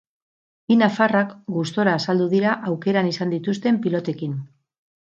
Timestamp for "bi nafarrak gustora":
0.71-1.95